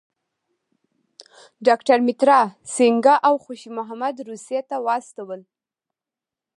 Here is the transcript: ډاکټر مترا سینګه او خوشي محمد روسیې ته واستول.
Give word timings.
ډاکټر 1.67 1.97
مترا 2.07 2.41
سینګه 2.73 3.15
او 3.27 3.35
خوشي 3.43 3.69
محمد 3.77 4.15
روسیې 4.29 4.61
ته 4.69 4.75
واستول. 4.85 5.41